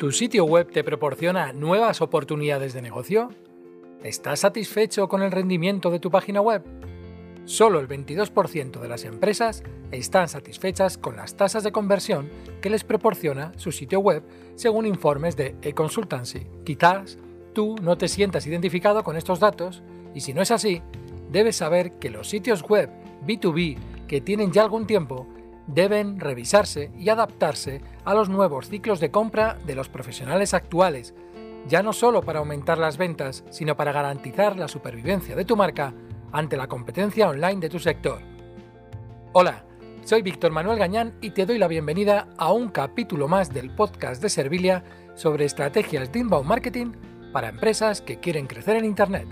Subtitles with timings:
[0.00, 3.28] ¿Tu sitio web te proporciona nuevas oportunidades de negocio?
[4.02, 6.62] ¿Estás satisfecho con el rendimiento de tu página web?
[7.44, 12.30] Solo el 22% de las empresas están satisfechas con las tasas de conversión
[12.62, 14.22] que les proporciona su sitio web,
[14.54, 16.46] según informes de eConsultancy.
[16.64, 17.18] Quizás
[17.52, 19.82] tú no te sientas identificado con estos datos
[20.14, 20.80] y si no es así,
[21.30, 22.88] debes saber que los sitios web
[23.26, 23.76] B2B
[24.08, 25.26] que tienen ya algún tiempo
[25.66, 31.14] deben revisarse y adaptarse a los nuevos ciclos de compra de los profesionales actuales,
[31.68, 35.94] ya no solo para aumentar las ventas, sino para garantizar la supervivencia de tu marca
[36.32, 38.20] ante la competencia online de tu sector.
[39.32, 39.64] Hola,
[40.04, 44.22] soy Víctor Manuel Gañán y te doy la bienvenida a un capítulo más del podcast
[44.22, 44.82] de Servilia
[45.14, 46.92] sobre estrategias de inbound marketing
[47.32, 49.28] para empresas que quieren crecer en Internet.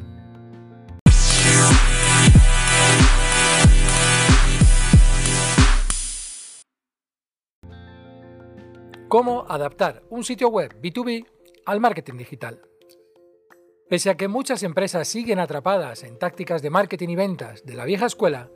[9.08, 11.26] Cómo adaptar un sitio web B2B
[11.64, 12.60] al marketing digital.
[13.88, 17.86] Pese a que muchas empresas siguen atrapadas en tácticas de marketing y ventas de la
[17.86, 18.50] vieja escuela,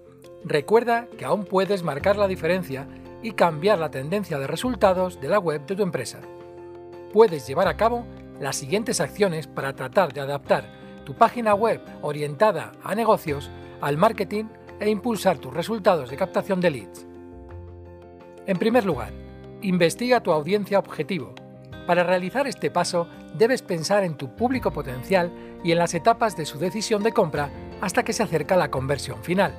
[0.45, 2.87] recuerda que aún puedes marcar la diferencia
[3.23, 6.21] y cambiar la tendencia de resultados de la web de tu empresa.
[7.15, 8.05] Puedes llevar a cabo
[8.39, 10.71] las siguientes acciones para tratar de adaptar
[11.07, 14.45] tu página web orientada a negocios al marketing
[14.81, 17.07] e impulsar tus resultados de captación de leads.
[18.47, 19.22] En primer lugar,
[19.63, 21.37] Investiga tu audiencia objetivo.
[21.87, 23.07] Para realizar este paso,
[23.39, 25.33] debes pensar en tu público potencial
[25.63, 27.49] y en las etapas de su decisión de compra
[27.81, 29.55] hasta que se acerca la conversión final.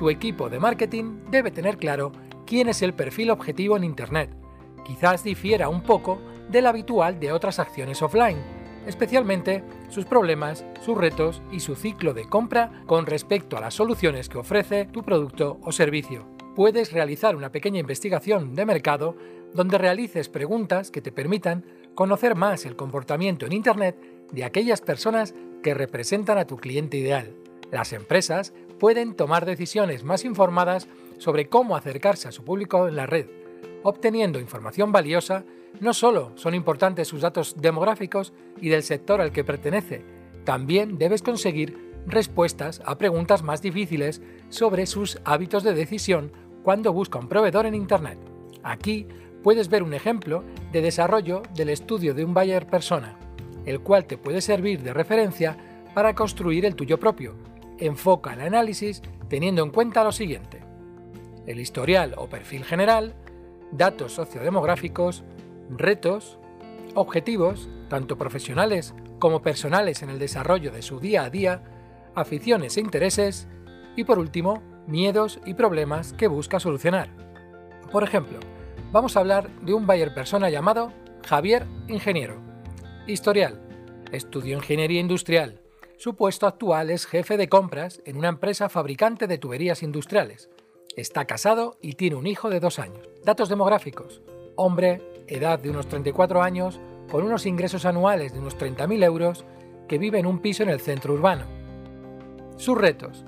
[0.00, 2.10] Tu equipo de marketing debe tener claro
[2.44, 4.30] quién es el perfil objetivo en Internet.
[4.84, 8.38] Quizás difiera un poco del habitual de otras acciones offline,
[8.88, 14.28] especialmente sus problemas, sus retos y su ciclo de compra con respecto a las soluciones
[14.28, 19.16] que ofrece tu producto o servicio puedes realizar una pequeña investigación de mercado
[19.54, 23.96] donde realices preguntas que te permitan conocer más el comportamiento en Internet
[24.32, 27.34] de aquellas personas que representan a tu cliente ideal.
[27.70, 30.88] Las empresas pueden tomar decisiones más informadas
[31.18, 33.26] sobre cómo acercarse a su público en la red.
[33.82, 35.44] Obteniendo información valiosa,
[35.80, 40.02] no solo son importantes sus datos demográficos y del sector al que pertenece,
[40.44, 46.32] también debes conseguir respuestas a preguntas más difíciles sobre sus hábitos de decisión
[46.62, 48.18] cuando busca un proveedor en Internet.
[48.62, 49.06] Aquí
[49.42, 53.16] puedes ver un ejemplo de desarrollo del estudio de un buyer persona,
[53.64, 55.56] el cual te puede servir de referencia
[55.94, 57.34] para construir el tuyo propio.
[57.78, 60.60] Enfoca el análisis teniendo en cuenta lo siguiente.
[61.46, 63.14] El historial o perfil general,
[63.72, 65.24] datos sociodemográficos,
[65.70, 66.38] retos,
[66.94, 71.62] objetivos, tanto profesionales como personales en el desarrollo de su día a día,
[72.14, 73.48] aficiones e intereses,
[73.96, 77.08] y por último, miedos y problemas que busca solucionar.
[77.92, 78.38] Por ejemplo,
[78.92, 80.92] vamos a hablar de un buyer persona llamado
[81.26, 82.40] Javier Ingeniero.
[83.06, 83.60] Historial.
[84.12, 85.60] Estudió ingeniería industrial.
[85.96, 90.48] Su puesto actual es jefe de compras en una empresa fabricante de tuberías industriales.
[90.96, 93.08] Está casado y tiene un hijo de dos años.
[93.24, 94.22] Datos demográficos.
[94.56, 96.80] Hombre, edad de unos 34 años,
[97.10, 99.44] con unos ingresos anuales de unos 30.000 euros,
[99.88, 101.44] que vive en un piso en el centro urbano.
[102.56, 103.24] Sus retos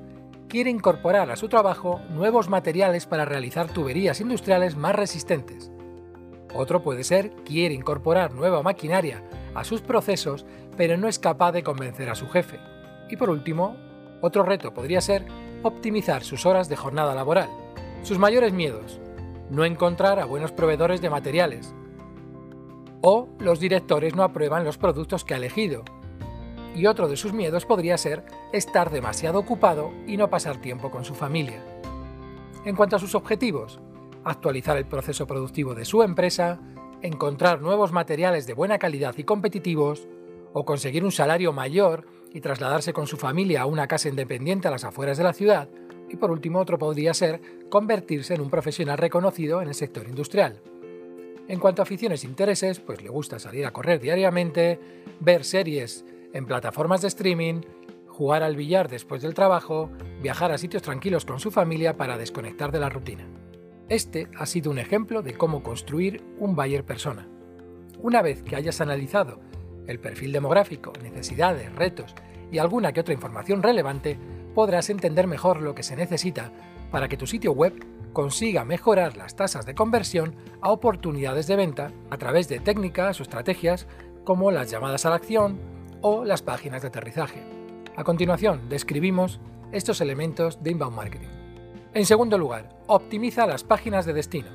[0.52, 5.72] quiere incorporar a su trabajo nuevos materiales para realizar tuberías industriales más resistentes.
[6.54, 9.24] Otro puede ser quiere incorporar nueva maquinaria
[9.54, 10.44] a sus procesos,
[10.76, 12.60] pero no es capaz de convencer a su jefe.
[13.08, 13.78] Y por último,
[14.20, 15.24] otro reto podría ser
[15.62, 17.48] optimizar sus horas de jornada laboral.
[18.02, 19.00] Sus mayores miedos,
[19.48, 21.74] no encontrar a buenos proveedores de materiales.
[23.00, 25.82] O los directores no aprueban los productos que ha elegido,
[26.74, 31.04] y otro de sus miedos podría ser estar demasiado ocupado y no pasar tiempo con
[31.04, 31.62] su familia.
[32.64, 33.80] En cuanto a sus objetivos,
[34.24, 36.60] actualizar el proceso productivo de su empresa,
[37.02, 40.06] encontrar nuevos materiales de buena calidad y competitivos,
[40.54, 44.70] o conseguir un salario mayor y trasladarse con su familia a una casa independiente a
[44.70, 45.68] las afueras de la ciudad,
[46.08, 47.40] y por último otro podría ser
[47.70, 50.60] convertirse en un profesional reconocido en el sector industrial.
[51.48, 54.78] En cuanto a aficiones e intereses, pues le gusta salir a correr diariamente,
[55.20, 57.62] ver series en plataformas de streaming,
[58.08, 59.90] jugar al billar después del trabajo,
[60.20, 63.26] viajar a sitios tranquilos con su familia para desconectar de la rutina.
[63.88, 67.28] Este ha sido un ejemplo de cómo construir un buyer persona.
[68.00, 69.40] Una vez que hayas analizado
[69.86, 72.14] el perfil demográfico, necesidades, retos
[72.50, 74.18] y alguna que otra información relevante,
[74.54, 76.52] podrás entender mejor lo que se necesita
[76.90, 77.74] para que tu sitio web
[78.12, 83.22] consiga mejorar las tasas de conversión a oportunidades de venta a través de técnicas o
[83.22, 83.86] estrategias
[84.24, 85.58] como las llamadas a la acción,
[86.02, 87.42] o las páginas de aterrizaje.
[87.96, 89.40] A continuación, describimos
[89.72, 91.28] estos elementos de inbound marketing.
[91.94, 94.48] En segundo lugar, optimiza las páginas de destino.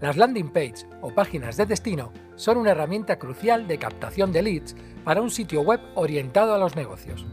[0.00, 4.76] Las landing page o páginas de destino son una herramienta crucial de captación de leads
[5.04, 7.26] para un sitio web orientado a los negocios.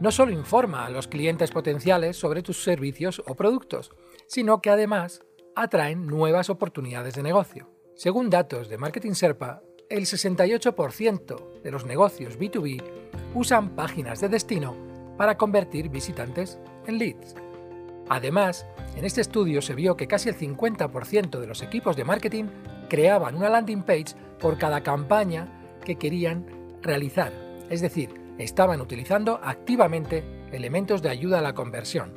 [0.00, 3.92] No solo informa a los clientes potenciales sobre tus servicios o productos,
[4.26, 5.22] sino que además
[5.54, 7.70] atraen nuevas oportunidades de negocio.
[7.94, 12.82] Según datos de Marketing Serpa, el 68% de los negocios B2B
[13.34, 14.74] usan páginas de destino
[15.16, 17.34] para convertir visitantes en leads.
[18.08, 18.66] Además,
[18.96, 22.44] en este estudio se vio que casi el 50% de los equipos de marketing
[22.88, 25.48] creaban una landing page por cada campaña
[25.84, 26.46] que querían
[26.82, 27.32] realizar,
[27.70, 32.12] es decir, estaban utilizando activamente elementos de ayuda a la conversión.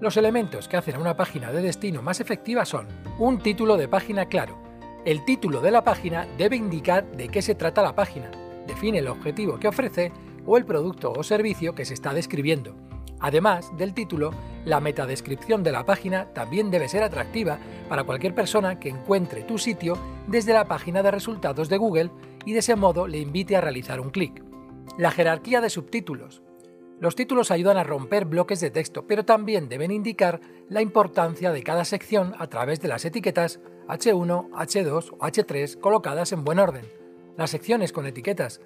[0.00, 2.88] Los elementos que hacen a una página de destino más efectiva son
[3.18, 4.61] un título de página claro.
[5.04, 8.30] El título de la página debe indicar de qué se trata la página,
[8.68, 10.12] define el objetivo que ofrece
[10.46, 12.76] o el producto o servicio que se está describiendo.
[13.18, 14.30] Además del título,
[14.64, 17.58] la metadescripción de la página también debe ser atractiva
[17.88, 22.10] para cualquier persona que encuentre tu sitio desde la página de resultados de Google
[22.44, 24.44] y de ese modo le invite a realizar un clic.
[24.98, 26.42] La jerarquía de subtítulos.
[27.00, 31.64] Los títulos ayudan a romper bloques de texto, pero también deben indicar la importancia de
[31.64, 33.58] cada sección a través de las etiquetas
[33.88, 36.84] H1, H2 o H3 colocadas en buen orden.
[37.36, 38.60] Las secciones con etiquetas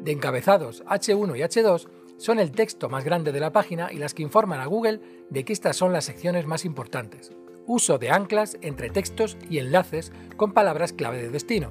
[0.00, 4.14] de encabezados H1 y H2 son el texto más grande de la página y las
[4.14, 7.32] que informan a Google de que estas son las secciones más importantes.
[7.66, 11.70] Uso de anclas entre textos y enlaces con palabras clave de destino.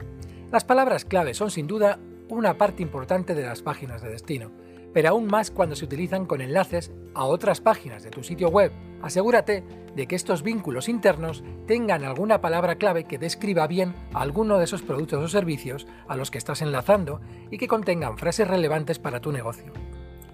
[0.52, 2.00] Las palabras clave son sin duda
[2.30, 4.52] una parte importante de las páginas de destino,
[4.94, 8.72] pero aún más cuando se utilizan con enlaces a otras páginas de tu sitio web.
[9.02, 9.64] Asegúrate
[9.96, 14.82] de que estos vínculos internos tengan alguna palabra clave que describa bien alguno de esos
[14.82, 17.22] productos o servicios a los que estás enlazando
[17.52, 19.72] y que contengan frases relevantes para tu negocio.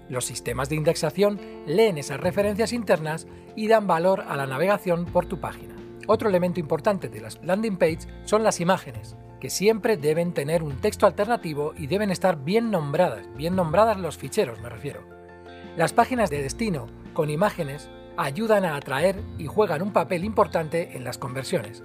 [0.08, 3.26] Los sistemas de indexación leen esas referencias internas
[3.56, 5.74] y dan valor a la navegación por tu página.
[6.06, 10.80] Otro elemento importante de las landing pages son las imágenes, que siempre deben tener un
[10.80, 15.02] texto alternativo y deben estar bien nombradas, bien nombradas los ficheros me refiero.
[15.76, 21.04] Las páginas de destino con imágenes ayudan a atraer y juegan un papel importante en
[21.04, 21.82] las conversiones.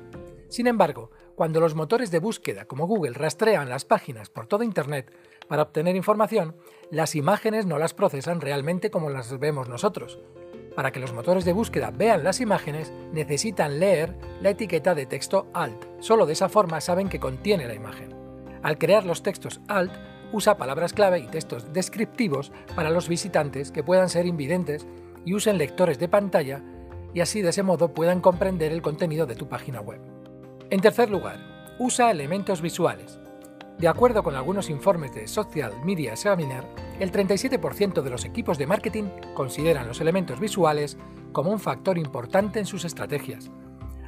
[0.48, 5.14] Sin embargo, cuando los motores de búsqueda como Google rastrean las páginas por todo Internet,
[5.48, 6.56] para obtener información,
[6.90, 10.20] las imágenes no las procesan realmente como las vemos nosotros.
[10.76, 15.48] Para que los motores de búsqueda vean las imágenes, necesitan leer la etiqueta de texto
[15.54, 15.86] alt.
[16.00, 18.16] Solo de esa forma saben que contiene la imagen.
[18.64, 19.92] Al crear los textos alt,
[20.32, 24.88] usa palabras clave y textos descriptivos para los visitantes que puedan ser invidentes
[25.26, 26.62] y usen lectores de pantalla
[27.14, 30.00] y así de ese modo puedan comprender el contenido de tu página web.
[30.70, 33.20] En tercer lugar, usa elementos visuales.
[33.82, 36.68] De acuerdo con algunos informes de Social Media Examiner,
[37.00, 41.00] el 37% de los equipos de marketing consideran los elementos visuales
[41.32, 43.50] como un factor importante en sus estrategias.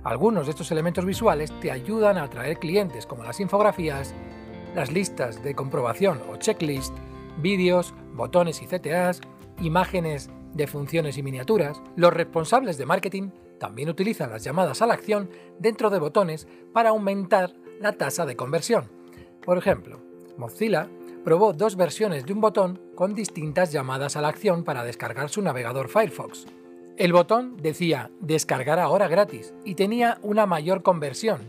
[0.03, 4.13] Algunos de estos elementos visuales te ayudan a atraer clientes como las infografías,
[4.75, 6.95] las listas de comprobación o checklist,
[7.39, 9.21] vídeos, botones y CTAs,
[9.59, 11.81] imágenes de funciones y miniaturas.
[11.95, 16.89] Los responsables de marketing también utilizan las llamadas a la acción dentro de botones para
[16.89, 18.92] aumentar la tasa de conversión
[19.45, 19.99] por ejemplo,
[20.37, 20.89] Mozilla
[21.23, 25.41] probó dos versiones de un botón con distintas llamadas a la acción para descargar su
[25.41, 26.45] navegador Firefox.
[26.97, 31.41] El botón decía descargar ahora gratis y tenía una mayor conversión,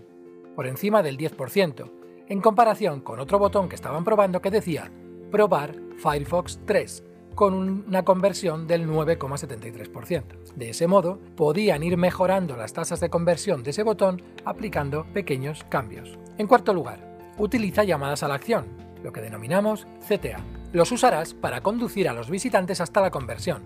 [0.55, 1.91] por encima del 10%,
[2.29, 4.91] en comparación con otro botón que estaban probando que decía
[5.31, 10.55] probar Firefox 3, con una conversión del 9,73%.
[10.55, 15.65] De ese modo, podían ir mejorando las tasas de conversión de ese botón aplicando pequeños
[15.65, 16.17] cambios.
[16.39, 18.67] En cuarto lugar, utiliza llamadas a la acción,
[19.03, 20.41] lo que denominamos CTA.
[20.72, 23.62] Los usarás para conducir a los visitantes hasta la conversión.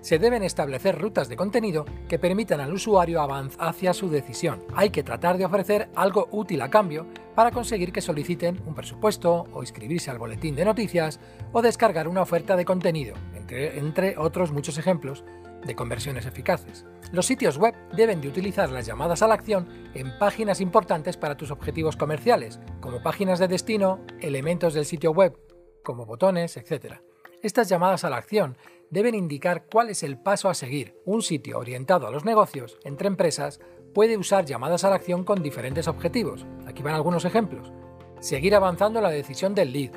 [0.00, 4.62] Se deben establecer rutas de contenido que permitan al usuario avanzar hacia su decisión.
[4.74, 9.46] Hay que tratar de ofrecer algo útil a cambio para conseguir que soliciten un presupuesto
[9.52, 11.20] o inscribirse al boletín de noticias
[11.52, 15.24] o descargar una oferta de contenido, entre, entre otros muchos ejemplos
[15.64, 16.86] de conversiones eficaces.
[17.12, 21.36] Los sitios web deben de utilizar las llamadas a la acción en páginas importantes para
[21.36, 25.36] tus objetivos comerciales, como páginas de destino, elementos del sitio web,
[25.82, 27.00] como botones, etc.
[27.42, 28.56] Estas llamadas a la acción
[28.90, 31.00] deben indicar cuál es el paso a seguir.
[31.04, 33.60] Un sitio orientado a los negocios entre empresas
[33.94, 36.46] puede usar llamadas a la acción con diferentes objetivos.
[36.66, 37.72] Aquí van algunos ejemplos.
[38.20, 39.92] Seguir avanzando la decisión del lead.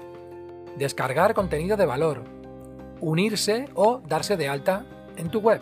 [0.78, 2.24] Descargar contenido de valor.
[3.02, 4.86] Unirse o darse de alta
[5.18, 5.62] en tu web,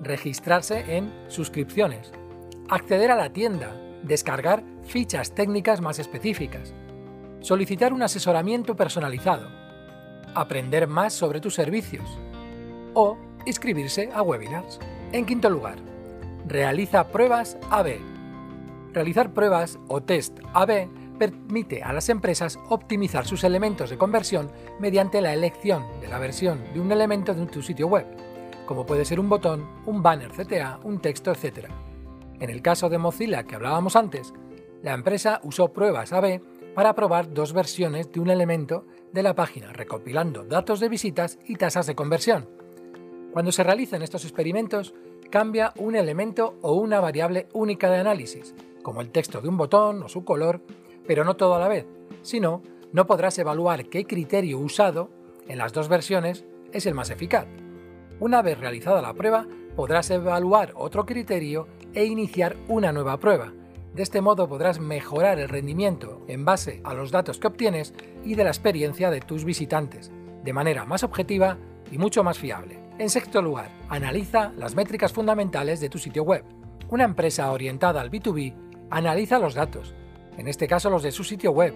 [0.00, 2.12] registrarse en suscripciones,
[2.68, 6.74] acceder a la tienda, descargar fichas técnicas más específicas,
[7.40, 9.48] solicitar un asesoramiento personalizado,
[10.34, 12.18] aprender más sobre tus servicios
[12.94, 14.78] o inscribirse a webinars.
[15.12, 15.76] En quinto lugar,
[16.46, 17.98] realiza pruebas AB.
[18.92, 20.88] Realizar pruebas o test AB
[21.18, 24.50] permite a las empresas optimizar sus elementos de conversión
[24.80, 28.06] mediante la elección de la versión de un elemento de tu sitio web,
[28.66, 31.68] como puede ser un botón, un banner CTA, un texto, etc.
[32.40, 34.32] En el caso de Mozilla que hablábamos antes,
[34.82, 36.40] la empresa usó pruebas AB
[36.74, 41.56] para probar dos versiones de un elemento de la página, recopilando datos de visitas y
[41.56, 42.48] tasas de conversión.
[43.32, 44.94] Cuando se realizan estos experimentos,
[45.30, 50.02] cambia un elemento o una variable única de análisis, como el texto de un botón
[50.02, 50.60] o su color,
[51.06, 51.86] pero no todo a la vez,
[52.22, 55.10] sino no podrás evaluar qué criterio usado
[55.48, 57.46] en las dos versiones es el más eficaz.
[58.20, 63.52] Una vez realizada la prueba, podrás evaluar otro criterio e iniciar una nueva prueba.
[63.92, 67.92] De este modo podrás mejorar el rendimiento en base a los datos que obtienes
[68.24, 70.12] y de la experiencia de tus visitantes,
[70.44, 71.58] de manera más objetiva
[71.90, 72.78] y mucho más fiable.
[72.98, 76.44] En sexto lugar, analiza las métricas fundamentales de tu sitio web.
[76.90, 78.54] Una empresa orientada al B2B
[78.90, 79.94] analiza los datos,
[80.36, 81.74] en este caso los de su sitio web.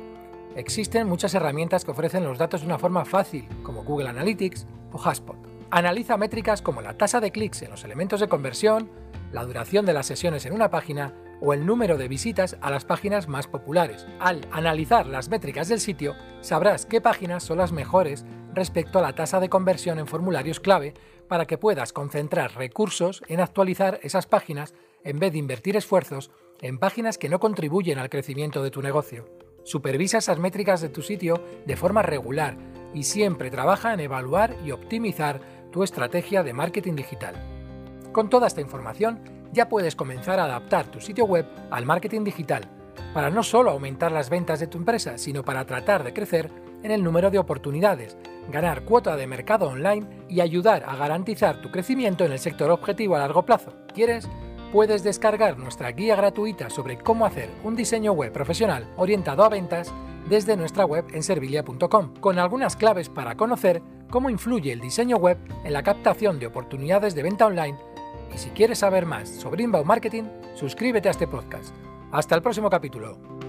[0.55, 5.01] Existen muchas herramientas que ofrecen los datos de una forma fácil, como Google Analytics o
[5.03, 5.48] Haspot.
[5.71, 8.91] Analiza métricas como la tasa de clics en los elementos de conversión,
[9.33, 12.87] la duración de las sesiones en una página o el número de visitas a las
[12.87, 14.07] páginas más populares.
[14.19, 19.15] Al analizar las métricas del sitio, sabrás qué páginas son las mejores respecto a la
[19.15, 20.95] tasa de conversión en formularios clave
[21.29, 24.73] para que puedas concentrar recursos en actualizar esas páginas
[25.05, 26.31] en vez de invertir esfuerzos
[26.63, 29.29] en páginas que no contribuyen al crecimiento de tu negocio.
[29.65, 32.57] Supervisa esas métricas de tu sitio de forma regular
[32.95, 37.35] y siempre trabaja en evaluar y optimizar tu estrategia de marketing digital.
[38.13, 39.21] Con toda esta información,
[39.53, 42.69] ya puedes comenzar a adaptar tu sitio web al marketing digital,
[43.15, 46.51] para no solo aumentar las ventas de tu empresa, sino para tratar de crecer
[46.83, 48.17] en el número de oportunidades,
[48.51, 53.17] ganar cuota de mercado online y ayudar a garantizar tu crecimiento en el sector objetivo
[53.17, 53.73] a largo plazo.
[53.95, 54.29] ¿Quieres?
[54.73, 59.93] Puedes descargar nuestra guía gratuita sobre cómo hacer un diseño web profesional orientado a ventas
[60.29, 65.39] desde nuestra web en servilia.com, con algunas claves para conocer cómo influye el diseño web
[65.65, 67.79] en la captación de oportunidades de venta online.
[68.35, 70.25] Y si quieres saber más sobre inbound marketing,
[70.55, 71.75] suscríbete a este podcast.
[72.13, 73.48] Hasta el próximo capítulo.